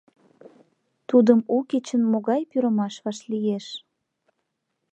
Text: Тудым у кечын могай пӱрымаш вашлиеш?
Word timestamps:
Тудым 1.09 1.39
у 1.55 1.57
кечын 1.69 2.01
могай 2.11 2.41
пӱрымаш 2.49 2.95
вашлиеш? 3.05 3.65